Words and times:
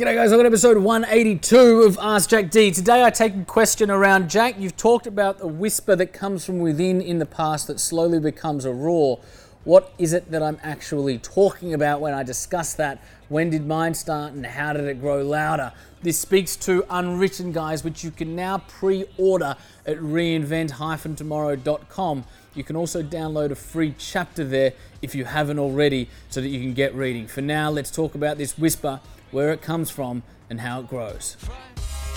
G'day 0.00 0.14
guys, 0.14 0.30
to 0.30 0.40
episode 0.40 0.78
182 0.78 1.82
of 1.82 1.98
Ask 2.00 2.30
Jack 2.30 2.50
D. 2.50 2.70
Today 2.70 3.04
I 3.04 3.10
take 3.10 3.34
a 3.34 3.44
question 3.44 3.90
around 3.90 4.30
Jack. 4.30 4.58
You've 4.58 4.78
talked 4.78 5.06
about 5.06 5.40
the 5.40 5.46
whisper 5.46 5.94
that 5.94 6.14
comes 6.14 6.42
from 6.42 6.60
within 6.60 7.02
in 7.02 7.18
the 7.18 7.26
past 7.26 7.66
that 7.66 7.78
slowly 7.78 8.18
becomes 8.18 8.64
a 8.64 8.72
roar. 8.72 9.20
What 9.64 9.92
is 9.98 10.14
it 10.14 10.30
that 10.30 10.42
I'm 10.42 10.58
actually 10.62 11.18
talking 11.18 11.74
about 11.74 12.00
when 12.00 12.14
I 12.14 12.22
discuss 12.22 12.72
that? 12.76 13.04
When 13.28 13.50
did 13.50 13.66
mine 13.66 13.92
start 13.92 14.32
and 14.32 14.46
how 14.46 14.72
did 14.72 14.86
it 14.86 15.02
grow 15.02 15.22
louder? 15.22 15.74
This 16.00 16.18
speaks 16.18 16.56
to 16.56 16.82
Unwritten 16.88 17.52
Guys, 17.52 17.84
which 17.84 18.02
you 18.02 18.10
can 18.10 18.34
now 18.34 18.56
pre 18.56 19.04
order 19.18 19.54
at 19.84 19.98
reinvent-tomorrow.com. 19.98 22.24
You 22.54 22.64
can 22.64 22.74
also 22.74 23.02
download 23.02 23.50
a 23.50 23.54
free 23.54 23.94
chapter 23.98 24.44
there 24.44 24.72
if 25.02 25.14
you 25.14 25.26
haven't 25.26 25.58
already 25.58 26.08
so 26.30 26.40
that 26.40 26.48
you 26.48 26.58
can 26.58 26.72
get 26.72 26.94
reading. 26.94 27.26
For 27.26 27.42
now, 27.42 27.70
let's 27.70 27.90
talk 27.90 28.14
about 28.14 28.38
this 28.38 28.56
whisper 28.56 29.00
where 29.30 29.52
it 29.52 29.62
comes 29.62 29.90
from, 29.90 30.22
and 30.48 30.60
how 30.60 30.80
it 30.80 30.88
grows. 30.88 31.36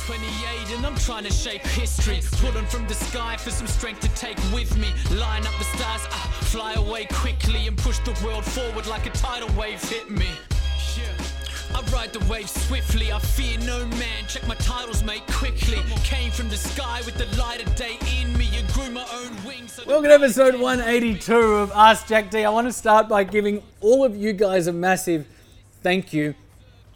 28 0.05 0.75
and 0.75 0.85
I'm 0.85 0.95
trying 0.95 1.23
to 1.23 1.31
shape 1.31 1.61
history. 1.61 2.19
Pulling 2.33 2.65
from 2.65 2.85
the 2.87 2.93
sky 2.93 3.37
for 3.37 3.51
some 3.51 3.67
strength 3.67 4.01
to 4.01 4.09
take 4.09 4.37
with 4.53 4.75
me. 4.77 4.89
Line 5.15 5.47
up 5.47 5.53
the 5.57 5.63
stars, 5.63 6.05
uh, 6.07 6.17
fly 6.51 6.73
away 6.73 7.05
quickly 7.05 7.67
And 7.67 7.77
push 7.77 7.99
the 7.99 8.11
world 8.25 8.43
forward 8.43 8.85
like 8.87 9.05
a 9.05 9.11
tidal 9.11 9.47
wave 9.57 9.81
hit 9.81 10.11
me. 10.11 10.27
I 11.73 11.81
ride 11.93 12.11
the 12.11 12.19
wave 12.29 12.49
swiftly, 12.49 13.13
I 13.13 13.19
fear 13.19 13.57
no 13.59 13.85
man. 13.85 14.25
Check 14.27 14.45
my 14.45 14.55
titles 14.55 15.03
mate 15.03 15.25
quickly. 15.27 15.77
Came 16.03 16.31
from 16.31 16.49
the 16.49 16.57
sky 16.57 17.01
with 17.05 17.15
the 17.15 17.25
light 17.37 17.65
of 17.65 17.73
day 17.75 17.97
in 18.19 18.37
me. 18.37 18.49
And 18.57 18.67
grew 18.73 18.89
my 18.89 19.05
own 19.13 19.31
wings 19.45 19.73
so 19.73 19.83
Welcome 19.87 20.09
to 20.09 20.15
episode 20.15 20.55
182 20.55 21.33
of 21.33 21.71
Ask 21.71 22.07
Jack 22.07 22.29
D. 22.29 22.43
I 22.43 22.49
want 22.49 22.67
to 22.67 22.73
start 22.73 23.07
by 23.07 23.23
giving 23.23 23.63
all 23.79 24.03
of 24.03 24.17
you 24.17 24.33
guys 24.33 24.67
a 24.67 24.73
massive 24.73 25.25
thank 25.81 26.11
you 26.11 26.35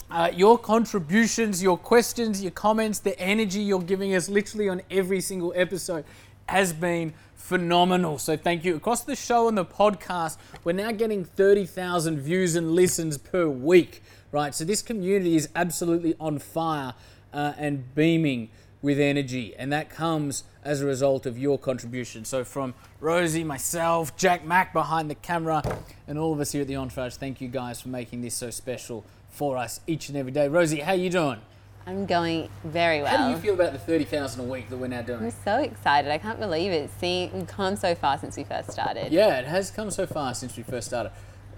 uh, 0.10 0.32
your 0.34 0.58
contributions, 0.58 1.62
your 1.62 1.78
questions, 1.78 2.42
your 2.42 2.52
comments, 2.52 3.00
the 3.00 3.20
energy 3.20 3.60
you're 3.60 3.82
giving 3.82 4.16
us 4.16 4.30
literally 4.30 4.70
on 4.70 4.82
every 4.90 5.22
single 5.22 5.54
episode 5.56 6.06
has 6.48 6.72
been 6.72 7.14
phenomenal. 7.36 8.18
So 8.18 8.38
thank 8.38 8.64
you. 8.64 8.76
Across 8.76 9.04
the 9.04 9.16
show 9.16 9.48
and 9.48 9.58
the 9.58 9.66
podcast, 9.66 10.38
we're 10.64 10.74
now 10.74 10.92
getting 10.92 11.26
30,000 11.26 12.20
views 12.20 12.56
and 12.56 12.72
listens 12.72 13.18
per 13.18 13.48
week, 13.48 14.02
right? 14.32 14.56
So 14.56 14.64
this 14.64 14.82
community 14.82 15.36
is 15.36 15.50
absolutely 15.56 16.16
on 16.20 16.40
fire 16.40 16.94
uh, 17.34 17.54
and 17.58 17.94
beaming 17.94 18.50
with 18.82 19.00
energy, 19.00 19.56
and 19.58 19.74
that 19.74 19.90
comes 19.90 20.44
as 20.64 20.82
a 20.82 20.86
result 20.86 21.26
of 21.26 21.38
your 21.38 21.58
contribution. 21.58 22.24
So 22.24 22.44
from 22.44 22.76
Rosie, 23.00 23.44
myself, 23.44 24.16
Jack 24.16 24.46
Mack 24.46 24.72
behind 24.72 25.10
the 25.10 25.16
camera, 25.16 25.64
and 26.08 26.20
all 26.20 26.32
of 26.32 26.40
us 26.40 26.52
here 26.52 26.62
at 26.62 26.68
the 26.68 26.76
Entourage, 26.76 27.16
thank 27.16 27.42
you 27.42 27.48
guys 27.48 27.82
for 27.82 27.90
making 27.90 28.22
this 28.22 28.36
so 28.36 28.50
special 28.52 29.04
for 29.38 29.56
us 29.56 29.80
each 29.86 30.10
and 30.10 30.18
every 30.18 30.32
day. 30.32 30.48
Rosie, 30.48 30.80
how 30.80 30.94
are 30.94 30.96
you 30.96 31.12
doing? 31.12 31.40
I'm 31.86 32.06
going 32.06 32.50
very 32.66 33.02
well. 33.02 33.16
How 33.16 33.28
do 33.28 33.32
you 33.32 33.38
feel 33.38 33.54
about 33.54 33.72
the 33.72 33.80
30,000 33.80 34.42
a 34.42 34.44
week 34.44 34.70
that 34.70 34.76
we're 34.76 34.88
now 34.88 35.04
doing? 35.04 35.26
I'm 35.26 35.32
so 35.32 35.60
excited. 35.60 36.12
I 36.12 36.18
can't 36.18 36.40
believe 36.40 36.72
it. 36.72 36.90
See, 37.00 37.32
we've 37.34 37.48
come 37.48 37.78
so 37.78 37.96
far 37.96 38.18
since 38.18 38.36
we 38.36 38.44
first 38.44 38.72
started. 38.72 39.14
Yeah, 39.14 39.40
it 39.40 39.46
has 39.46 39.72
come 39.72 39.92
so 39.92 40.06
far 40.06 40.34
since 40.34 40.58
we 40.58 40.64
first 40.64 40.88
started. 40.88 41.12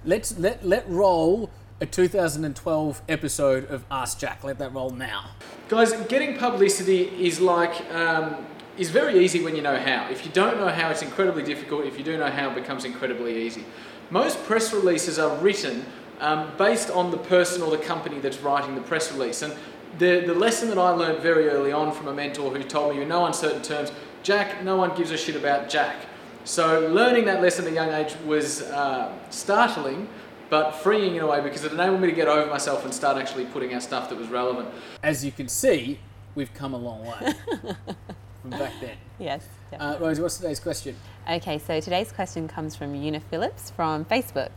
Let's 0.05 0.37
let 0.37 0.65
let 0.65 0.87
roll 0.87 1.49
a 1.81 1.85
2012 1.85 3.01
episode 3.09 3.65
of 3.71 3.85
Ask 3.89 4.19
Jack. 4.19 4.43
Let 4.43 4.59
that 4.59 4.73
roll 4.73 4.91
now. 4.91 5.31
Guys, 5.69 5.93
getting 6.07 6.37
publicity 6.37 7.03
is 7.25 7.39
like 7.39 7.81
um, 7.91 8.45
is 8.77 8.91
very 8.91 9.17
easy 9.17 9.41
when 9.41 9.55
you 9.55 9.61
know 9.61 9.79
how. 9.79 10.09
If 10.11 10.25
you 10.25 10.31
don't 10.31 10.57
know 10.57 10.69
how, 10.69 10.89
it's 10.89 11.01
incredibly 11.01 11.43
difficult. 11.43 11.85
If 11.85 11.97
you 11.97 12.03
do 12.03 12.17
know 12.17 12.29
how, 12.29 12.51
it 12.51 12.55
becomes 12.55 12.85
incredibly 12.85 13.45
easy. 13.47 13.65
Most 14.11 14.43
press 14.43 14.73
releases 14.73 15.17
are 15.17 15.35
written 15.37 15.85
um, 16.19 16.51
based 16.57 16.89
on 16.91 17.11
the 17.11 17.17
person 17.17 17.61
or 17.61 17.71
the 17.71 17.77
company 17.77 18.19
that's 18.19 18.39
writing 18.39 18.75
the 18.75 18.81
press 18.81 19.11
release. 19.11 19.41
And 19.41 19.53
the, 19.97 20.23
the 20.25 20.33
lesson 20.33 20.69
that 20.69 20.77
I 20.77 20.89
learned 20.91 21.19
very 21.19 21.49
early 21.49 21.71
on 21.71 21.91
from 21.91 22.07
a 22.07 22.13
mentor 22.13 22.51
who 22.51 22.63
told 22.63 22.95
me 22.95 23.01
in 23.01 23.09
no 23.09 23.25
uncertain 23.25 23.61
terms, 23.61 23.91
Jack, 24.23 24.63
no 24.63 24.75
one 24.75 24.95
gives 24.95 25.11
a 25.11 25.17
shit 25.17 25.35
about 25.35 25.69
Jack. 25.69 26.05
So 26.43 26.87
learning 26.87 27.25
that 27.25 27.41
lesson 27.41 27.65
at 27.65 27.71
a 27.71 27.75
young 27.75 27.89
age 27.89 28.15
was 28.25 28.61
uh, 28.63 29.13
startling, 29.29 30.07
but 30.49 30.71
freeing 30.71 31.15
in 31.15 31.21
a 31.21 31.27
way 31.27 31.41
because 31.41 31.63
it 31.63 31.71
enabled 31.71 32.01
me 32.01 32.07
to 32.07 32.15
get 32.15 32.27
over 32.27 32.49
myself 32.49 32.83
and 32.85 32.93
start 32.93 33.17
actually 33.17 33.45
putting 33.45 33.73
out 33.73 33.83
stuff 33.83 34.09
that 34.09 34.17
was 34.17 34.27
relevant. 34.29 34.69
As 35.03 35.23
you 35.23 35.31
can 35.31 35.47
see, 35.47 35.99
we've 36.35 36.53
come 36.53 36.73
a 36.73 36.77
long 36.77 37.05
way 37.05 37.33
from 38.41 38.49
back 38.51 38.73
then. 38.81 38.97
Yes. 39.19 39.45
Uh, 39.77 39.97
Rosie, 39.99 40.21
what's 40.21 40.37
today's 40.37 40.59
question? 40.59 40.95
Okay, 41.29 41.59
so 41.59 41.79
today's 41.79 42.11
question 42.11 42.47
comes 42.47 42.75
from 42.75 42.95
Una 42.95 43.19
Phillips 43.19 43.69
from 43.69 44.05
Facebook. 44.05 44.49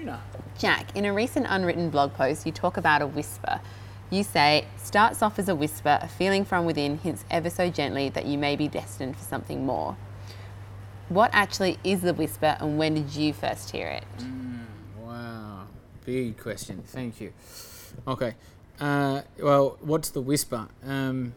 Una. 0.00 0.22
Jack, 0.58 0.96
in 0.96 1.04
a 1.04 1.12
recent 1.12 1.46
unwritten 1.48 1.90
blog 1.90 2.14
post, 2.14 2.46
you 2.46 2.52
talk 2.52 2.76
about 2.76 3.02
a 3.02 3.06
whisper. 3.06 3.60
You 4.10 4.22
say, 4.22 4.66
starts 4.76 5.22
off 5.22 5.38
as 5.38 5.48
a 5.48 5.54
whisper, 5.54 5.98
a 6.00 6.08
feeling 6.08 6.44
from 6.44 6.66
within 6.66 6.98
hints 6.98 7.24
ever 7.30 7.50
so 7.50 7.70
gently 7.70 8.08
that 8.10 8.26
you 8.26 8.38
may 8.38 8.54
be 8.54 8.68
destined 8.68 9.16
for 9.16 9.24
something 9.24 9.64
more. 9.66 9.96
What 11.08 11.30
actually 11.32 11.78
is 11.84 12.00
the 12.02 12.14
whisper 12.14 12.56
and 12.60 12.78
when 12.78 12.94
did 12.94 13.14
you 13.14 13.32
first 13.32 13.70
hear 13.70 13.88
it? 13.88 14.04
Mm, 14.18 14.64
wow, 15.04 15.66
big 16.04 16.38
question. 16.38 16.82
Thank 16.86 17.20
you. 17.20 17.32
Okay. 18.06 18.34
Uh, 18.80 19.22
well, 19.38 19.78
what's 19.80 20.10
the 20.10 20.20
whisper? 20.20 20.68
Um, 20.84 21.34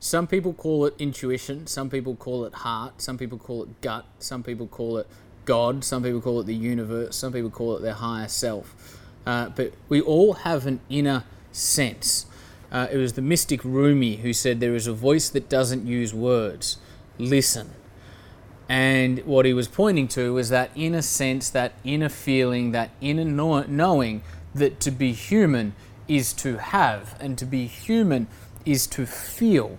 some 0.00 0.26
people 0.26 0.52
call 0.52 0.86
it 0.86 0.94
intuition, 0.98 1.66
some 1.66 1.90
people 1.90 2.14
call 2.14 2.44
it 2.44 2.54
heart, 2.54 3.00
some 3.02 3.18
people 3.18 3.38
call 3.38 3.64
it 3.64 3.80
gut, 3.80 4.04
some 4.18 4.42
people 4.42 4.66
call 4.66 4.98
it 4.98 5.08
God, 5.48 5.82
some 5.82 6.02
people 6.02 6.20
call 6.20 6.40
it 6.40 6.46
the 6.46 6.54
universe, 6.54 7.16
some 7.16 7.32
people 7.32 7.48
call 7.48 7.74
it 7.74 7.80
their 7.80 7.94
higher 7.94 8.28
self. 8.28 9.00
Uh, 9.24 9.48
but 9.48 9.72
we 9.88 9.98
all 9.98 10.34
have 10.34 10.66
an 10.66 10.78
inner 10.90 11.24
sense. 11.52 12.26
Uh, 12.70 12.86
it 12.92 12.98
was 12.98 13.14
the 13.14 13.22
mystic 13.22 13.64
Rumi 13.64 14.16
who 14.16 14.34
said, 14.34 14.60
There 14.60 14.74
is 14.74 14.86
a 14.86 14.92
voice 14.92 15.30
that 15.30 15.48
doesn't 15.48 15.86
use 15.86 16.12
words. 16.12 16.76
Listen. 17.16 17.70
And 18.68 19.20
what 19.24 19.46
he 19.46 19.54
was 19.54 19.68
pointing 19.68 20.06
to 20.08 20.34
was 20.34 20.50
that 20.50 20.70
inner 20.74 21.00
sense, 21.00 21.48
that 21.48 21.72
inner 21.82 22.10
feeling, 22.10 22.72
that 22.72 22.90
inner 23.00 23.24
knowing 23.24 24.20
that 24.54 24.80
to 24.80 24.90
be 24.90 25.12
human 25.12 25.74
is 26.06 26.34
to 26.34 26.58
have, 26.58 27.16
and 27.20 27.38
to 27.38 27.46
be 27.46 27.66
human 27.66 28.26
is 28.66 28.86
to 28.88 29.06
feel, 29.06 29.78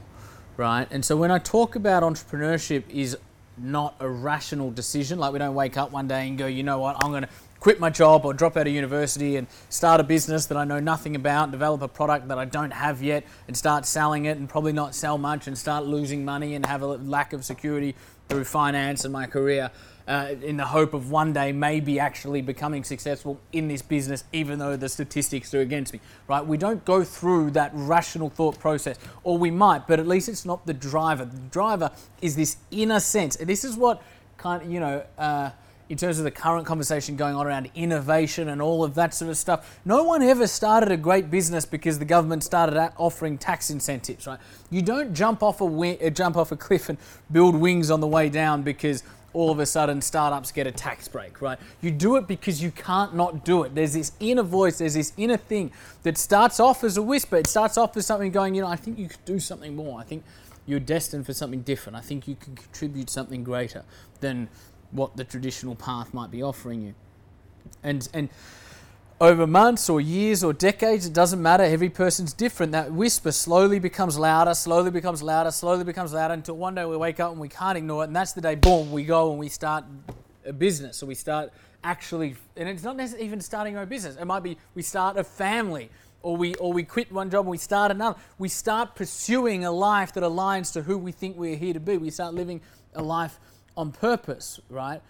right? 0.58 0.88
And 0.90 1.06
so 1.06 1.16
when 1.16 1.30
I 1.30 1.38
talk 1.38 1.76
about 1.76 2.02
entrepreneurship, 2.02 2.90
is 2.90 3.16
not 3.62 3.96
a 4.00 4.10
rational 4.10 4.72
decision. 4.72 5.20
Like 5.20 5.34
we 5.34 5.40
don't 5.40 5.56
wake 5.56 5.78
up 5.78 5.92
one 5.92 6.08
day 6.08 6.28
and 6.28 6.38
go, 6.38 6.48
you 6.48 6.64
know 6.64 6.80
what, 6.80 6.96
I'm 7.00 7.12
going 7.12 7.24
to 7.24 7.30
quit 7.60 7.80
my 7.80 7.90
job 7.90 8.26
or 8.26 8.34
drop 8.34 8.58
out 8.58 8.68
of 8.68 8.74
university 8.74 9.36
and 9.36 9.48
start 9.70 10.00
a 10.00 10.04
business 10.04 10.46
that 10.48 10.58
I 10.58 10.64
know 10.64 10.80
nothing 10.80 11.16
about, 11.16 11.52
develop 11.52 11.82
a 11.82 11.88
product 11.88 12.28
that 12.30 12.38
I 12.38 12.46
don't 12.46 12.72
have 12.72 13.02
yet 13.02 13.26
and 13.48 13.56
start 13.56 13.86
selling 13.86 14.26
it 14.26 14.38
and 14.38 14.48
probably 14.48 14.74
not 14.74 14.96
sell 14.96 15.18
much 15.18 15.48
and 15.48 15.58
start 15.58 15.86
losing 15.86 16.24
money 16.24 16.56
and 16.56 16.66
have 16.66 16.82
a 16.82 16.88
lack 16.88 17.34
of 17.34 17.44
security 17.44 17.96
through 18.30 18.46
finance 18.46 19.04
and 19.04 19.12
my 19.12 19.26
career 19.26 19.72
uh, 20.08 20.36
in 20.42 20.58
the 20.58 20.66
hope 20.66 20.96
of 20.96 21.12
one 21.12 21.34
day 21.34 21.52
maybe 21.52 22.00
actually 22.00 22.42
becoming 22.42 22.84
successful 22.84 23.40
in 23.52 23.68
this 23.68 23.84
business, 23.84 24.24
even 24.34 24.58
though 24.58 24.76
the 24.76 24.90
statistics 24.90 25.54
are 25.54 25.62
against 25.62 25.94
me, 25.94 26.00
right? 26.28 26.44
We 26.44 26.58
don't 26.58 26.84
go 26.84 27.04
through 27.04 27.52
that 27.52 27.72
rational 27.76 28.30
thought 28.30 28.58
process, 28.60 28.98
or 29.24 29.38
we 29.38 29.52
might, 29.52 29.88
but 29.88 30.00
at 30.00 30.08
least 30.08 30.28
it's 30.28 30.46
not 30.46 30.66
the 30.66 30.74
driver. 30.74 31.26
The 31.26 31.38
driver 31.38 31.92
is 32.24 32.36
this 32.36 32.58
inner 32.72 33.00
sense. 33.00 33.36
And 33.36 33.48
this 33.48 33.64
is 33.64 33.78
what 33.78 34.02
kind 34.38 34.64
of, 34.64 34.72
you 34.72 34.80
know, 34.80 35.06
uh, 35.18 35.52
in 35.90 35.98
terms 35.98 36.20
of 36.20 36.24
the 36.24 36.32
current 36.32 36.68
conversation 36.68 37.16
going 37.16 37.36
on 37.36 37.46
around 37.46 37.70
innovation 37.74 38.50
and 38.50 38.62
all 38.62 38.84
of 38.84 38.94
that 38.96 39.14
sort 39.14 39.30
of 39.30 39.38
stuff. 39.38 39.80
No 39.84 40.04
one 40.04 40.22
ever 40.22 40.46
started 40.46 40.92
a 40.92 40.98
great 40.98 41.32
business 41.32 41.66
because 41.66 41.98
the 41.98 42.06
government 42.06 42.44
started 42.44 42.92
offering 42.98 43.40
tax 43.40 43.72
incentives, 43.72 44.28
right? 44.28 44.40
You 44.70 44.84
don't 44.84 45.14
jump 45.14 45.42
off 45.42 45.62
a 45.62 45.66
wi- 45.66 45.98
uh, 46.02 46.12
jump 46.12 46.38
off 46.38 46.52
a 46.52 46.56
cliff 46.56 46.90
and 46.90 46.98
build 47.32 47.56
wings 47.56 47.90
on 47.90 48.00
the 48.00 48.08
way 48.08 48.30
down 48.30 48.62
because 48.62 49.04
all 49.34 49.52
of 49.52 49.60
a 49.60 49.66
sudden 49.66 50.02
startups 50.02 50.52
get 50.52 50.68
a 50.68 50.72
tax 50.72 51.08
break, 51.08 51.42
right? 51.42 51.60
You 51.82 51.92
do 51.92 52.16
it 52.18 52.28
because 52.28 52.62
you 52.62 52.72
can't 52.72 53.16
not 53.16 53.44
do 53.44 53.64
it. 53.64 53.74
There's 53.74 53.94
this 53.94 54.12
inner 54.20 54.44
voice, 54.44 54.78
there's 54.78 54.94
this 54.94 55.14
inner 55.18 55.38
thing 55.38 55.72
that 56.04 56.18
starts 56.18 56.60
off 56.60 56.84
as 56.84 56.98
a 56.98 57.02
whisper. 57.02 57.38
It 57.38 57.48
starts 57.48 57.78
off 57.78 57.98
as 57.98 58.06
something 58.06 58.32
going, 58.32 58.56
you 58.56 58.62
know, 58.62 58.68
I 58.68 58.76
think 58.76 58.98
you 58.98 59.08
could 59.08 59.26
do 59.26 59.40
something 59.40 59.76
more. 59.76 60.00
I 60.00 60.04
think 60.04 60.24
you're 60.66 60.80
destined 60.80 61.26
for 61.26 61.34
something 61.34 61.62
different. 61.62 61.96
I 61.96 62.02
think 62.02 62.28
you 62.28 62.36
can 62.36 62.56
contribute 62.56 63.10
something 63.10 63.44
greater 63.44 63.84
than 64.20 64.50
what 64.92 65.18
the 65.18 65.24
traditional 65.24 65.76
path 65.76 66.14
might 66.14 66.32
be 66.32 66.42
offering 66.42 66.82
you. 66.82 66.94
And 67.84 68.08
and 68.14 68.30
over 69.22 69.46
months 69.46 69.90
or 69.90 70.00
years 70.00 70.44
or 70.44 70.54
decades, 70.54 71.06
it 71.06 71.14
doesn't 71.14 71.42
matter. 71.42 71.64
Every 71.64 71.90
person's 71.90 72.34
different. 72.34 72.72
That 72.72 72.92
whisper 72.92 73.32
slowly 73.32 73.80
becomes 73.80 74.18
louder, 74.18 74.54
slowly 74.54 74.92
becomes 74.92 75.22
louder, 75.22 75.52
slowly 75.52 75.84
becomes 75.84 76.14
louder 76.14 76.34
until 76.34 76.56
one 76.56 76.76
day 76.76 76.86
we 76.86 76.96
wake 76.96 77.20
up 77.20 77.32
and 77.32 77.40
we 77.40 77.50
can't 77.50 77.78
ignore 77.78 78.04
it. 78.04 78.08
And 78.08 78.16
that's 78.16 78.34
the 78.34 78.42
day, 78.42 78.56
boom, 78.56 78.92
we 78.92 79.04
go 79.04 79.32
and 79.32 79.40
we 79.40 79.50
start 79.50 79.84
a 80.46 80.54
business. 80.54 80.98
So 80.98 81.06
we 81.06 81.16
start 81.16 81.52
actually, 81.84 82.36
and 82.56 82.70
it's 82.70 82.84
not 82.84 83.00
even 83.20 83.42
starting 83.42 83.76
our 83.76 83.86
business. 83.86 84.16
It 84.16 84.26
might 84.26 84.44
be 84.44 84.58
we 84.74 84.82
start 84.82 85.18
a 85.18 85.24
family 85.24 85.90
or 86.22 86.38
we, 86.38 86.56
or 86.56 86.72
we 86.72 86.84
quit 86.84 87.12
one 87.12 87.30
job 87.30 87.42
and 87.42 87.52
we 87.52 87.58
start 87.58 87.92
another. 87.92 88.18
We 88.38 88.48
start 88.48 88.96
pursuing 88.96 89.66
a 89.66 89.72
life 89.72 90.14
that 90.14 90.24
aligns 90.24 90.72
to 90.74 90.82
who 90.82 90.98
we 90.98 91.12
think 91.12 91.38
we're 91.38 91.58
here 91.58 91.74
to 91.74 91.80
be. 91.80 91.98
We 91.98 92.10
start 92.10 92.34
living 92.34 92.62
a 92.96 93.02
life 93.02 93.40
on 93.80 93.94
purpose, 93.94 94.60
right? 94.70 95.02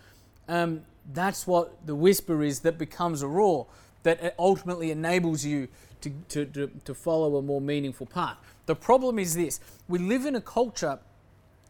Um, 0.47 0.81
that's 1.11 1.47
what 1.47 1.85
the 1.87 1.95
whisper 1.95 2.43
is 2.43 2.59
that 2.59 2.77
becomes 2.77 3.23
a 3.23 3.27
roar. 3.27 3.65
that 4.03 4.35
ultimately 4.39 4.91
enables 4.91 5.43
you 5.43 5.67
to, 6.01 6.09
to, 6.29 6.45
to, 6.45 6.71
to 6.85 6.93
follow 6.93 7.35
a 7.37 7.41
more 7.41 7.59
meaningful 7.59 8.05
path. 8.05 8.37
The 8.67 8.75
problem 8.75 9.19
is 9.19 9.35
this 9.35 9.59
we 9.87 9.99
live 9.99 10.25
in 10.25 10.35
a 10.35 10.41
culture 10.41 10.99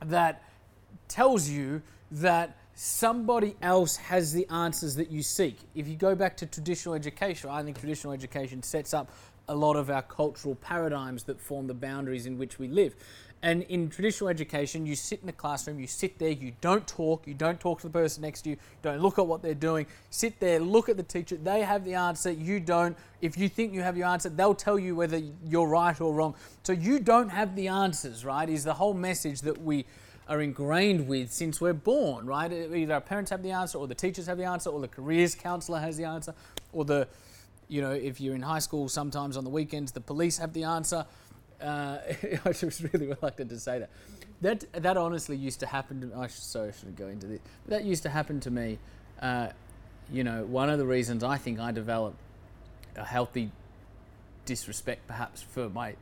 that 0.05 0.43
tells 1.07 1.49
you 1.49 1.81
that 2.11 2.57
somebody 2.75 3.55
else 3.61 3.95
has 3.97 4.31
the 4.31 4.45
answers 4.49 4.95
that 4.95 5.09
you 5.09 5.23
seek. 5.23 5.57
If 5.75 5.87
you 5.87 5.95
go 5.95 6.15
back 6.15 6.37
to 6.37 6.45
traditional 6.45 6.93
education, 6.95 7.49
I 7.49 7.63
think 7.63 7.79
traditional 7.79 8.13
education 8.13 8.61
sets 8.61 8.93
up 8.93 9.11
a 9.47 9.55
lot 9.55 9.75
of 9.75 9.89
our 9.89 10.03
cultural 10.03 10.55
paradigms 10.55 11.23
that 11.23 11.41
form 11.41 11.67
the 11.67 11.73
boundaries 11.73 12.25
in 12.25 12.37
which 12.37 12.59
we 12.59 12.67
live. 12.67 12.95
And 13.41 13.63
in 13.63 13.89
traditional 13.89 14.29
education, 14.29 14.85
you 14.85 14.97
sit 14.97 15.21
in 15.23 15.29
a 15.29 15.33
classroom, 15.33 15.79
you 15.79 15.87
sit 15.87 16.19
there, 16.19 16.29
you 16.29 16.51
don't 16.59 16.85
talk, 16.85 17.25
you 17.25 17.33
don't 17.33 17.57
talk 17.57 17.79
to 17.81 17.87
the 17.87 17.93
person 17.93 18.21
next 18.21 18.41
to 18.41 18.49
you, 18.49 18.57
don't 18.81 18.99
look 18.99 19.17
at 19.17 19.25
what 19.25 19.41
they're 19.41 19.53
doing. 19.53 19.85
Sit 20.09 20.41
there, 20.41 20.59
look 20.59 20.89
at 20.89 20.97
the 20.97 21.03
teacher. 21.03 21.37
They 21.37 21.61
have 21.61 21.85
the 21.85 21.93
answer, 21.93 22.31
you 22.31 22.59
don't. 22.59 22.97
If 23.21 23.37
you 23.37 23.47
think 23.47 23.73
you 23.73 23.81
have 23.81 23.95
your 23.95 24.07
answer, 24.07 24.27
they'll 24.27 24.53
tell 24.53 24.77
you 24.77 24.93
whether 24.93 25.21
you're 25.45 25.69
right 25.69 25.99
or 26.01 26.13
wrong. 26.13 26.35
So 26.63 26.73
you 26.73 26.99
don't 26.99 27.29
have 27.29 27.55
the 27.55 27.69
answers, 27.69 28.25
right? 28.25 28.49
Is 28.49 28.65
the 28.65 28.73
whole 28.73 28.93
message 28.93 29.39
that 29.41 29.61
we 29.61 29.85
are 30.27 30.41
ingrained 30.41 31.07
with 31.07 31.31
since 31.31 31.61
we're 31.61 31.73
born, 31.73 32.25
right? 32.25 32.51
Either 32.51 32.95
our 32.95 33.01
parents 33.01 33.31
have 33.31 33.41
the 33.41 33.51
answer, 33.51 33.77
or 33.77 33.87
the 33.87 33.95
teachers 33.95 34.27
have 34.27 34.37
the 34.37 34.43
answer, 34.43 34.69
or 34.69 34.81
the 34.81 34.87
careers 34.87 35.33
counselor 35.33 35.79
has 35.79 35.95
the 35.95 36.03
answer, 36.03 36.35
or 36.73 36.83
the, 36.83 37.07
you 37.69 37.81
know, 37.81 37.91
if 37.91 38.19
you're 38.19 38.35
in 38.35 38.41
high 38.41 38.59
school, 38.59 38.89
sometimes 38.89 39.37
on 39.37 39.45
the 39.45 39.49
weekends, 39.49 39.93
the 39.93 40.01
police 40.01 40.37
have 40.37 40.51
the 40.51 40.65
answer 40.65 41.05
uh, 41.61 41.97
I 42.45 42.49
was 42.49 42.83
really 42.93 43.07
reluctant 43.07 43.49
to 43.49 43.59
say 43.59 43.79
that. 43.79 43.89
That 44.41 44.65
that 44.73 44.97
honestly 44.97 45.35
used 45.35 45.59
to 45.61 45.65
happen 45.65 46.01
to 46.01 46.07
me. 46.07 46.13
I 46.15 46.27
should, 46.27 46.35
sorry, 46.43 46.69
I 46.69 46.71
shouldn't 46.71 46.97
go 46.97 47.07
into 47.07 47.27
this. 47.27 47.39
That 47.67 47.83
used 47.83 48.03
to 48.03 48.09
happen 48.09 48.39
to 48.41 48.51
me. 48.51 48.79
Uh, 49.21 49.49
you 50.11 50.23
know, 50.23 50.45
one 50.45 50.69
of 50.69 50.79
the 50.79 50.85
reasons 50.85 51.23
I 51.23 51.37
think 51.37 51.59
I 51.59 51.71
developed 51.71 52.17
a 52.95 53.05
healthy 53.05 53.51
disrespect, 54.45 55.05
perhaps, 55.07 55.41
for 55.41 55.69
my 55.69 55.95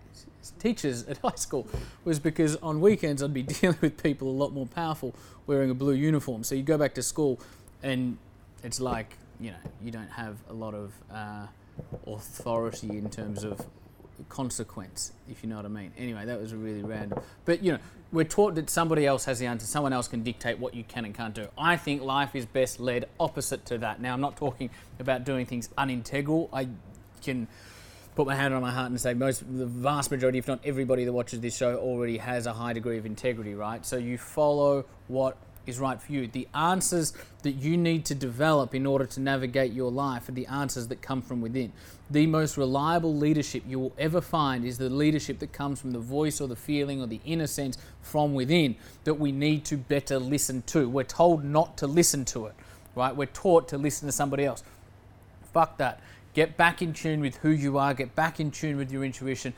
teachers 0.60 1.06
at 1.08 1.18
high 1.24 1.36
school 1.36 1.68
was 2.06 2.20
because 2.20 2.56
on 2.58 2.80
weekends 2.80 3.22
I'd 3.22 3.34
be 3.34 3.44
dealing 3.60 3.78
with 3.82 4.02
people 4.02 4.30
a 4.30 4.38
lot 4.38 4.54
more 4.54 4.66
powerful 4.66 5.14
wearing 5.46 5.70
a 5.70 5.74
blue 5.74 5.94
uniform. 5.94 6.44
So 6.44 6.56
you 6.56 6.64
go 6.64 6.78
back 6.78 6.94
to 6.96 7.04
school 7.04 7.40
and 7.84 8.18
it's 8.64 8.80
like, 8.80 9.18
you 9.40 9.52
know, 9.52 9.58
you 9.84 9.92
don't 9.92 10.12
have 10.12 10.38
a 10.50 10.54
lot 10.54 10.74
of 10.74 10.94
uh, 11.12 11.48
authority 12.06 12.98
in 12.98 13.10
terms 13.10 13.44
of 13.44 13.66
consequence, 14.30 15.14
if 15.30 15.44
you 15.44 15.50
know 15.50 15.58
what 15.58 15.66
I 15.66 15.70
mean. 15.70 15.92
Anyway, 15.98 16.26
that 16.26 16.40
was 16.40 16.54
really 16.54 16.84
random. 16.84 17.20
But 17.46 17.64
you 17.64 17.74
know, 17.74 17.80
we're 18.12 18.26
taught 18.26 18.56
that 18.56 18.70
somebody 18.70 19.06
else 19.06 19.26
has 19.26 19.40
the 19.40 19.46
answer, 19.46 19.66
someone 19.66 19.94
else 19.94 20.08
can 20.08 20.24
dictate 20.24 20.60
what 20.60 20.74
you 20.74 20.84
can 20.84 21.06
and 21.06 21.14
can't 21.14 21.34
do. 21.34 21.48
I 21.58 21.78
think 21.78 22.02
life 22.02 22.36
is 22.36 22.46
best 22.46 22.80
led 22.80 23.06
opposite 23.20 23.66
to 23.68 23.78
that. 23.80 24.02
Now, 24.02 24.14
I'm 24.14 24.22
not 24.22 24.38
talking 24.38 24.70
about 25.00 25.24
doing 25.24 25.46
things 25.46 25.70
unintegral. 25.78 26.50
I 26.54 26.70
can 27.22 27.48
put 28.16 28.26
my 28.26 28.36
hand 28.36 28.54
on 28.54 28.62
my 28.62 28.72
heart 28.72 28.90
and 28.90 29.00
say 29.00 29.14
most 29.14 29.44
the 29.58 29.68
vast 29.68 30.10
majority 30.10 30.40
if 30.40 30.48
not 30.48 30.60
everybody 30.66 31.06
that 31.06 31.14
watches 31.14 31.40
this 31.40 31.56
show 31.56 31.78
already 31.78 32.18
has 32.18 32.48
a 32.48 32.54
high 32.54 32.74
degree 32.74 32.98
of 32.98 33.06
integrity 33.06 33.54
right 33.54 33.86
so 33.86 33.96
you 33.96 34.18
follow 34.18 34.84
what 35.08 35.38
is 35.68 35.80
right 35.80 36.02
for 36.02 36.12
you. 36.12 36.28
The 36.28 36.48
answers 36.54 37.14
that 37.44 37.52
you 37.52 37.78
need 37.78 38.06
to 38.06 38.16
develop 38.16 38.74
in 38.74 38.86
order 38.86 39.06
to 39.06 39.20
navigate 39.20 39.74
your 39.74 39.92
life 39.92 40.30
are 40.30 40.34
the 40.34 40.48
answers 40.48 40.88
that 40.88 41.02
come 41.02 41.22
from 41.22 41.42
within. 41.42 41.72
The 42.10 42.26
most 42.26 42.58
reliable 42.58 43.16
leadership 43.16 43.64
you 43.68 43.80
will 43.80 43.94
ever 43.98 44.22
find 44.22 44.64
is 44.66 44.78
the 44.78 44.90
leadership 44.90 45.40
that 45.40 45.52
comes 45.52 45.80
from 45.80 45.92
the 45.92 46.00
voice 46.00 46.40
or 46.40 46.48
the 46.48 46.56
feeling 46.56 47.02
or 47.02 47.08
the 47.08 47.20
inner 47.26 47.48
sense 47.48 47.78
from 48.02 48.34
within 48.34 48.76
that 49.04 49.16
we 49.16 49.32
need 49.32 49.66
to 49.66 49.78
better 49.78 50.18
listen 50.18 50.62
to. 50.68 50.88
We're 50.88 51.04
told 51.04 51.44
not 51.44 51.78
to 51.78 51.88
listen 51.88 52.24
to 52.26 52.46
it, 52.46 52.56
right? 52.96 53.16
We're 53.16 53.26
taught 53.26 53.68
to 53.70 53.78
listen 53.78 54.08
to 54.08 54.12
somebody 54.12 54.46
else. 54.46 54.64
Fuck 55.54 55.78
that. 55.78 56.00
Get 56.34 56.56
back 56.56 56.82
in 56.82 56.94
tune 56.94 57.20
with 57.20 57.38
who 57.38 57.50
you 57.50 57.78
are, 57.78 57.94
get 57.94 58.16
back 58.16 58.40
in 58.40 58.52
tune 58.52 58.78
with 58.78 58.92
your 58.92 59.04
intuition, 59.04 59.54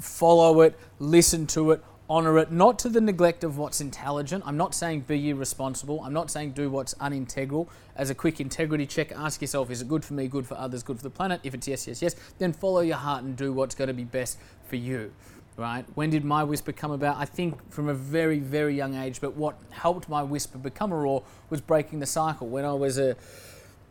follow 0.00 0.60
it, 0.62 0.78
listen 0.98 1.46
to 1.48 1.70
it, 1.70 1.84
honor 2.08 2.38
it, 2.38 2.50
not 2.50 2.78
to 2.80 2.88
the 2.88 3.00
neglect 3.00 3.44
of 3.44 3.56
what's 3.56 3.80
intelligent. 3.80 4.44
I'm 4.46 4.56
not 4.56 4.74
saying 4.74 5.02
be 5.02 5.30
irresponsible. 5.30 6.00
I'm 6.04 6.12
not 6.12 6.30
saying 6.30 6.52
do 6.52 6.68
what's 6.68 6.94
unintegral. 6.94 7.68
As 7.96 8.10
a 8.10 8.14
quick 8.14 8.40
integrity 8.40 8.86
check, 8.86 9.12
ask 9.12 9.40
yourself 9.40 9.70
is 9.70 9.82
it 9.82 9.88
good 9.88 10.04
for 10.04 10.14
me, 10.14 10.28
good 10.28 10.46
for 10.46 10.54
others, 10.56 10.82
good 10.82 10.96
for 10.96 11.02
the 11.02 11.10
planet? 11.10 11.40
If 11.42 11.54
it's 11.54 11.68
yes, 11.68 11.86
yes, 11.86 12.02
yes, 12.02 12.14
then 12.38 12.52
follow 12.52 12.80
your 12.80 12.96
heart 12.96 13.22
and 13.22 13.36
do 13.36 13.52
what's 13.52 13.74
going 13.74 13.88
to 13.88 13.94
be 13.94 14.04
best 14.04 14.38
for 14.66 14.76
you. 14.76 15.12
Right? 15.56 15.84
When 15.94 16.08
did 16.10 16.24
my 16.24 16.44
whisper 16.44 16.72
come 16.72 16.92
about? 16.92 17.18
I 17.18 17.26
think 17.26 17.70
from 17.70 17.88
a 17.88 17.94
very, 17.94 18.38
very 18.38 18.74
young 18.74 18.94
age. 18.94 19.20
But 19.20 19.36
what 19.36 19.58
helped 19.70 20.08
my 20.08 20.22
whisper 20.22 20.58
become 20.58 20.92
a 20.92 20.96
roar 20.96 21.22
was 21.50 21.60
breaking 21.60 22.00
the 22.00 22.06
cycle. 22.06 22.48
When 22.48 22.64
I 22.64 22.72
was 22.72 22.98
a, 22.98 23.16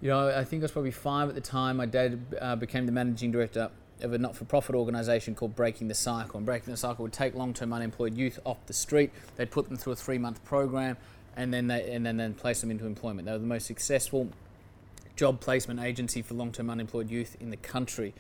you 0.02 0.10
know, 0.10 0.30
I 0.30 0.44
think 0.44 0.62
I 0.62 0.66
was 0.66 0.72
probably 0.72 0.92
five 0.92 1.30
at 1.30 1.36
the 1.36 1.42
time. 1.42 1.78
My 1.78 1.86
dad 1.86 2.20
uh, 2.42 2.56
became 2.56 2.88
the 2.88 2.92
managing 2.92 3.32
director 3.32 3.70
of 4.04 4.14
a 4.14 4.18
not 4.18 4.36
for 4.36 4.46
profit 4.46 4.76
organisation 4.76 5.36
called 5.36 5.56
Breaking 5.56 5.88
the 5.88 5.94
Cycle. 5.94 6.38
And 6.38 6.46
Breaking 6.46 6.72
the 6.72 6.78
Cycle 6.78 7.04
would 7.04 7.14
take 7.14 7.36
long 7.36 7.54
term 7.54 7.74
unemployed 7.74 8.16
youth 8.16 8.40
off 8.46 8.66
the 8.68 8.74
street, 8.74 9.12
they'd 9.36 9.52
put 9.52 9.68
them 9.68 9.78
through 9.78 9.94
a 9.94 9.96
three 9.96 10.18
month 10.18 10.44
program, 10.44 10.98
and 11.36 11.54
then, 11.54 11.68
they, 11.68 11.92
and 11.92 12.06
then, 12.06 12.18
then 12.18 12.34
place 12.34 12.62
them 12.62 12.72
into 12.72 12.86
employment. 12.86 13.26
They 13.26 13.32
were 13.32 13.40
the 13.40 13.46
most 13.46 13.66
successful 13.66 14.30
job 15.16 15.40
placement 15.40 15.80
agency 15.80 16.22
for 16.22 16.34
long 16.34 16.52
term 16.52 16.70
unemployed 16.70 17.10
youth 17.10 17.38
in 17.40 17.50
the 17.50 17.58
country. 17.58 18.14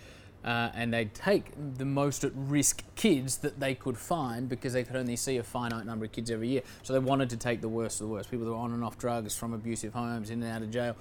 Uh, 0.43 0.71
and 0.73 0.91
they'd 0.91 1.13
take 1.13 1.51
the 1.77 1.85
most 1.85 2.23
at 2.23 2.31
risk 2.35 2.83
kids 2.95 3.37
that 3.37 3.59
they 3.59 3.75
could 3.75 3.95
find 3.95 4.49
because 4.49 4.73
they 4.73 4.83
could 4.83 4.95
only 4.95 5.15
see 5.15 5.37
a 5.37 5.43
finite 5.43 5.85
number 5.85 6.05
of 6.05 6.11
kids 6.11 6.31
every 6.31 6.47
year. 6.47 6.63
So 6.81 6.93
they 6.93 6.99
wanted 6.99 7.29
to 7.29 7.37
take 7.37 7.61
the 7.61 7.69
worst 7.69 8.01
of 8.01 8.07
the 8.07 8.13
worst 8.13 8.31
people 8.31 8.45
that 8.47 8.51
were 8.51 8.57
on 8.57 8.73
and 8.73 8.83
off 8.83 8.97
drugs 8.97 9.37
from 9.37 9.53
abusive 9.53 9.93
homes, 9.93 10.31
in 10.31 10.41
and 10.41 10.51
out 10.51 10.63
of 10.63 10.71
jail. 10.71 10.95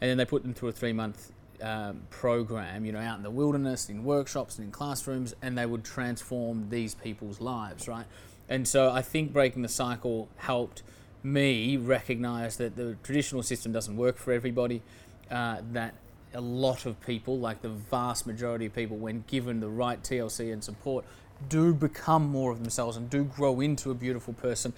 And 0.00 0.10
then 0.10 0.18
they 0.18 0.26
put 0.26 0.42
them 0.42 0.52
through 0.52 0.68
a 0.68 0.72
three 0.72 0.92
month 0.92 1.32
um, 1.62 2.02
program, 2.10 2.84
you 2.84 2.92
know, 2.92 2.98
out 2.98 3.16
in 3.16 3.22
the 3.22 3.30
wilderness, 3.30 3.88
in 3.88 4.04
workshops 4.04 4.58
and 4.58 4.66
in 4.66 4.72
classrooms, 4.72 5.34
and 5.42 5.56
they 5.56 5.66
would 5.66 5.84
transform 5.84 6.68
these 6.68 6.94
people's 6.94 7.40
lives, 7.40 7.88
right? 7.88 8.06
And 8.48 8.66
so 8.66 8.90
I 8.90 9.02
think 9.02 9.32
breaking 9.32 9.62
the 9.62 9.68
cycle 9.68 10.28
helped 10.36 10.82
me 11.22 11.76
recognize 11.76 12.56
that 12.56 12.76
the 12.76 12.96
traditional 13.02 13.42
system 13.42 13.72
doesn't 13.72 13.96
work 13.96 14.16
for 14.16 14.32
everybody, 14.32 14.82
uh, 15.30 15.58
that 15.72 15.94
a 16.34 16.40
lot 16.40 16.86
of 16.86 17.00
people, 17.00 17.38
like 17.38 17.62
the 17.62 17.68
vast 17.68 18.26
majority 18.26 18.66
of 18.66 18.74
people, 18.74 18.96
when 18.96 19.24
given 19.26 19.60
the 19.60 19.68
right 19.68 20.02
TLC 20.02 20.52
and 20.52 20.62
support, 20.64 21.04
do 21.48 21.74
become 21.74 22.26
more 22.26 22.52
of 22.52 22.60
themselves 22.60 22.96
and 22.96 23.08
do 23.10 23.24
grow 23.24 23.60
into 23.60 23.90
a 23.90 23.94
beautiful 23.94 24.34
person. 24.34 24.72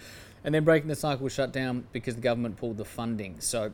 And 0.45 0.55
then 0.55 0.65
breaking 0.65 0.89
the 0.89 0.97
cycle 0.97 1.25
was 1.25 1.33
shut 1.33 1.53
down 1.53 1.87
because 1.93 2.17
the 2.17 2.21
government 2.21 2.57
pulled 2.57 2.77
the 2.77 2.85
funding. 2.85 3.41
So 3.41 3.73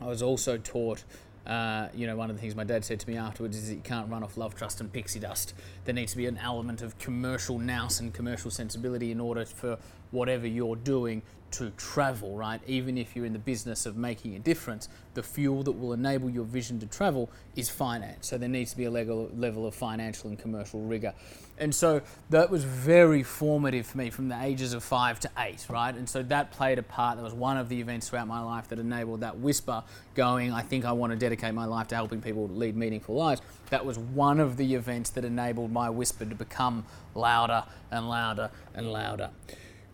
I 0.00 0.06
was 0.06 0.22
also 0.22 0.58
taught 0.58 1.04
uh, 1.46 1.88
you 1.94 2.06
know, 2.06 2.16
one 2.16 2.30
of 2.30 2.36
the 2.36 2.40
things 2.40 2.54
my 2.54 2.64
dad 2.64 2.84
said 2.84 3.00
to 3.00 3.08
me 3.08 3.16
afterwards 3.16 3.56
is 3.56 3.68
that 3.68 3.74
you 3.74 3.80
can't 3.82 4.10
run 4.10 4.22
off 4.22 4.36
love, 4.36 4.54
trust, 4.54 4.80
and 4.80 4.92
pixie 4.92 5.20
dust. 5.20 5.54
There 5.84 5.94
needs 5.94 6.12
to 6.12 6.18
be 6.18 6.26
an 6.26 6.38
element 6.38 6.80
of 6.80 6.98
commercial 6.98 7.58
nous 7.58 8.00
and 8.00 8.12
commercial 8.14 8.50
sensibility 8.50 9.12
in 9.12 9.20
order 9.20 9.44
for 9.44 9.78
whatever 10.10 10.46
you're 10.46 10.76
doing 10.76 11.22
to 11.58 11.70
travel, 11.70 12.36
right? 12.36 12.60
Even 12.66 12.98
if 12.98 13.14
you're 13.14 13.24
in 13.24 13.32
the 13.32 13.38
business 13.38 13.86
of 13.86 13.96
making 13.96 14.34
a 14.34 14.38
difference, 14.38 14.88
the 15.14 15.22
fuel 15.22 15.62
that 15.62 15.72
will 15.72 15.92
enable 15.92 16.28
your 16.28 16.44
vision 16.44 16.80
to 16.80 16.86
travel 16.86 17.30
is 17.54 17.68
finance. 17.68 18.26
So 18.26 18.38
there 18.38 18.48
needs 18.48 18.72
to 18.72 18.76
be 18.76 18.84
a 18.84 18.90
level, 18.90 19.30
level 19.36 19.66
of 19.66 19.74
financial 19.74 20.28
and 20.28 20.38
commercial 20.38 20.80
rigor. 20.80 21.14
And 21.56 21.72
so 21.72 22.02
that 22.30 22.50
was 22.50 22.64
very 22.64 23.22
formative 23.22 23.86
for 23.86 23.98
me 23.98 24.10
from 24.10 24.28
the 24.28 24.42
ages 24.42 24.72
of 24.72 24.82
five 24.82 25.20
to 25.20 25.30
eight, 25.38 25.66
right? 25.70 25.94
And 25.94 26.08
so 26.08 26.22
that 26.24 26.50
played 26.50 26.78
a 26.80 26.82
part. 26.82 27.16
That 27.16 27.22
was 27.22 27.32
one 27.32 27.56
of 27.56 27.68
the 27.68 27.80
events 27.80 28.08
throughout 28.08 28.26
my 28.26 28.40
life 28.40 28.68
that 28.68 28.80
enabled 28.80 29.20
that 29.20 29.38
whisper 29.38 29.84
going, 30.14 30.52
I 30.52 30.62
think 30.62 30.84
I 30.84 30.92
want 30.92 31.12
to 31.12 31.16
dedicate 31.16 31.54
my 31.54 31.66
life 31.66 31.86
to 31.88 31.94
helping 31.94 32.20
people 32.20 32.48
lead 32.48 32.76
meaningful 32.76 33.14
lives. 33.14 33.40
That 33.70 33.86
was 33.86 33.98
one 33.98 34.40
of 34.40 34.56
the 34.56 34.74
events 34.74 35.10
that 35.10 35.24
enabled 35.24 35.70
my 35.70 35.90
whisper 35.90 36.24
to 36.24 36.34
become 36.34 36.84
louder 37.14 37.64
and 37.92 38.08
louder 38.08 38.50
and 38.74 38.92
louder. 38.92 39.30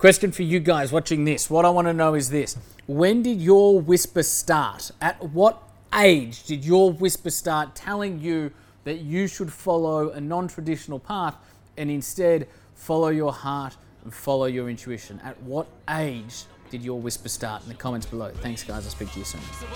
Question 0.01 0.33
for 0.33 0.45
you 0.45 0.61
guys 0.61 0.93
watching 0.93 1.27
this. 1.27 1.51
What 1.51 1.67
I 1.67 1.69
want 1.69 1.87
to 1.87 1.93
know 1.93 2.15
is 2.15 2.31
this 2.31 2.57
When 2.87 3.23
did 3.23 3.39
your 3.39 3.79
whisper 3.79 4.23
start? 4.23 4.91
At 4.99 5.23
what 5.23 5.63
age 5.95 6.45
did 6.45 6.65
your 6.65 6.91
whisper 6.91 7.29
start 7.29 7.77
telling 7.77 8.19
you 8.19 8.51
that 8.85 9.01
you 9.01 9.27
should 9.27 9.53
follow 9.53 10.09
a 10.09 10.19
non 10.19 10.49
traditional 10.49 10.99
path 10.99 11.37
and 11.77 11.91
instead 11.91 12.49
follow 12.75 13.09
your 13.09 13.31
heart 13.31 13.77
and 14.03 14.15
follow 14.15 14.47
your 14.47 14.71
intuition? 14.71 15.21
At 15.23 15.39
what 15.43 15.67
age 15.91 16.45
did 16.71 16.83
your 16.83 16.99
whisper 16.99 17.29
start? 17.29 17.65
In 17.65 17.69
the 17.69 17.75
comments 17.75 18.07
below. 18.07 18.31
Thanks, 18.37 18.63
guys. 18.63 18.87
I'll 18.87 18.91
speak 18.93 19.13
to 19.13 19.19
you 19.19 19.27
soon. 19.27 19.43
So 19.61 19.67